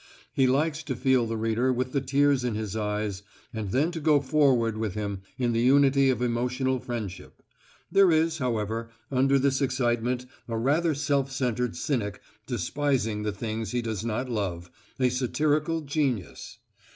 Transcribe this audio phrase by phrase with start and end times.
[0.33, 3.21] He likes to feel the reader with the tears in his eyes
[3.53, 7.43] and then to go forward with him in the unity of emotional friendship.
[7.91, 13.83] There is, however, under this excitement a rather self centred cynic despising the things he
[13.83, 16.57] does not love, a satirical genius.